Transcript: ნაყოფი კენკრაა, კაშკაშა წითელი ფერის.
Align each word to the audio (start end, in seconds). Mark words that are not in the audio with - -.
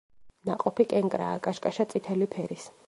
ნაყოფი 0.49 0.87
კენკრაა, 0.95 1.37
კაშკაშა 1.49 1.91
წითელი 1.95 2.35
ფერის. 2.37 2.71